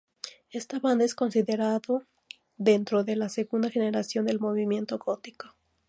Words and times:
Esta 0.49 0.79
banda 0.79 1.05
es 1.05 1.13
considerada 1.13 1.79
dentro 2.57 3.03
de 3.03 3.15
la 3.15 3.29
segunda 3.29 3.69
generación 3.69 4.25
del 4.25 4.39
movimiento 4.39 4.97
gótico. 4.97 5.53